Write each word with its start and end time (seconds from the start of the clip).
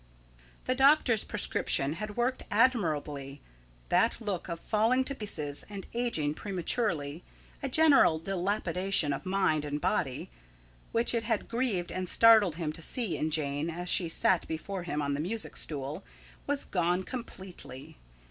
The 0.65 0.73
doctor's 0.73 1.23
prescription 1.23 1.93
had 1.93 2.17
worked 2.17 2.41
admirably. 2.49 3.39
That 3.89 4.19
look 4.19 4.49
of 4.49 4.59
falling 4.59 5.03
to 5.03 5.13
pieces 5.13 5.63
and 5.69 5.85
ageing 5.93 6.33
prematurely 6.33 7.23
a 7.61 7.69
general 7.69 8.17
dilapidation 8.17 9.13
of 9.13 9.27
mind 9.27 9.63
and 9.63 9.79
body 9.79 10.31
which 10.91 11.13
it 11.13 11.25
had 11.25 11.47
grieved 11.47 11.91
and 11.91 12.09
startled 12.09 12.55
him 12.55 12.73
to 12.73 12.81
see 12.81 13.15
in 13.15 13.29
Jane 13.29 13.69
as 13.69 13.89
she 13.89 14.09
sat 14.09 14.47
before 14.47 14.81
him 14.81 15.03
on 15.03 15.13
the 15.13 15.19
music 15.19 15.55
stool, 15.55 16.03
was 16.47 16.63
gone 16.65 17.03
completely. 17.03 17.99